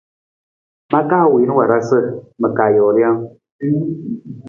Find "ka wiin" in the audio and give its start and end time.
1.09-1.51